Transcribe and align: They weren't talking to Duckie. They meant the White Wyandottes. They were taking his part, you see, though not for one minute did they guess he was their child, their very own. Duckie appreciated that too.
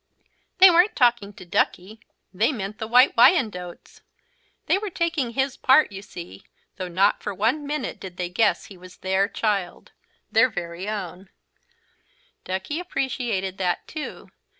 They 0.57 0.71
weren't 0.71 0.95
talking 0.95 1.31
to 1.33 1.45
Duckie. 1.45 1.99
They 2.33 2.51
meant 2.51 2.79
the 2.79 2.87
White 2.87 3.15
Wyandottes. 3.15 4.01
They 4.65 4.79
were 4.79 4.89
taking 4.89 5.33
his 5.33 5.55
part, 5.57 5.91
you 5.91 6.01
see, 6.01 6.43
though 6.77 6.87
not 6.87 7.21
for 7.21 7.35
one 7.35 7.67
minute 7.67 7.99
did 7.99 8.17
they 8.17 8.27
guess 8.27 8.65
he 8.65 8.77
was 8.77 8.97
their 8.97 9.27
child, 9.27 9.91
their 10.31 10.49
very 10.49 10.89
own. 10.89 11.29
Duckie 12.45 12.79
appreciated 12.79 13.59
that 13.59 13.87
too. 13.87 14.29